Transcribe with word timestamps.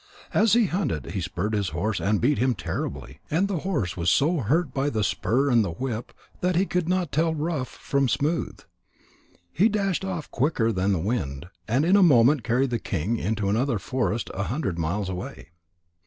As 0.33 0.53
he 0.53 0.65
hunted, 0.65 1.11
he 1.11 1.21
spurred 1.21 1.53
his 1.53 1.69
horse 1.69 1.99
and 1.99 2.19
beat 2.19 2.39
him 2.39 2.55
terribly. 2.55 3.19
And 3.29 3.47
the 3.47 3.59
horse 3.59 3.95
was 3.95 4.09
so 4.09 4.37
hurt 4.37 4.73
by 4.73 4.89
the 4.89 5.03
spur 5.03 5.51
and 5.51 5.63
the 5.63 5.73
whip 5.73 6.11
that 6.39 6.55
he 6.55 6.65
could 6.65 6.89
not 6.89 7.11
tell 7.11 7.35
rough 7.35 7.67
from 7.67 8.09
smooth. 8.09 8.61
He 9.53 9.69
dashed 9.69 10.03
off 10.03 10.31
quicker 10.31 10.71
than 10.71 10.91
the 10.91 10.97
wind, 10.97 11.49
and 11.67 11.85
in 11.85 11.95
a 11.95 12.01
moment 12.01 12.43
carried 12.43 12.71
the 12.71 12.79
king 12.79 13.17
into 13.17 13.47
another 13.47 13.77
forest 13.77 14.31
a 14.33 14.45
hundred 14.45 14.79
miles 14.79 15.07
away. 15.07 15.49